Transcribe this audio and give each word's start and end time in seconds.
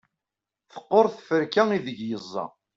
teqqur 0.71 1.05
tferka 1.15 1.63
ideg 1.77 1.99
yeẓẓa 2.09 2.45